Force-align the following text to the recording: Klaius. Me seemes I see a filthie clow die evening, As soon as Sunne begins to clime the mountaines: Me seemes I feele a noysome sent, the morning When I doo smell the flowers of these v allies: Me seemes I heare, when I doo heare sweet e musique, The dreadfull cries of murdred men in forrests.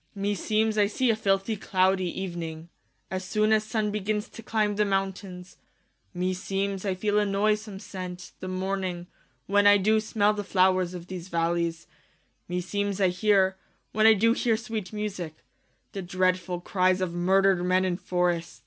Klaius. 0.15 0.21
Me 0.23 0.33
seemes 0.33 0.77
I 0.79 0.87
see 0.87 1.11
a 1.11 1.15
filthie 1.15 1.61
clow 1.61 1.95
die 1.95 2.03
evening, 2.05 2.69
As 3.11 3.23
soon 3.23 3.53
as 3.53 3.63
Sunne 3.63 3.91
begins 3.91 4.29
to 4.29 4.41
clime 4.41 4.75
the 4.75 4.83
mountaines: 4.83 5.57
Me 6.11 6.33
seemes 6.33 6.85
I 6.85 6.95
feele 6.95 7.19
a 7.19 7.23
noysome 7.23 7.79
sent, 7.79 8.31
the 8.39 8.47
morning 8.47 9.05
When 9.45 9.67
I 9.67 9.77
doo 9.77 9.99
smell 9.99 10.33
the 10.33 10.43
flowers 10.43 10.95
of 10.95 11.05
these 11.05 11.27
v 11.27 11.37
allies: 11.37 11.85
Me 12.49 12.61
seemes 12.61 12.99
I 12.99 13.09
heare, 13.09 13.57
when 13.91 14.07
I 14.07 14.15
doo 14.15 14.33
heare 14.33 14.57
sweet 14.57 14.91
e 14.91 14.95
musique, 14.97 15.43
The 15.91 16.01
dreadfull 16.01 16.61
cries 16.61 16.99
of 16.99 17.11
murdred 17.13 17.63
men 17.63 17.85
in 17.85 17.97
forrests. 17.97 18.59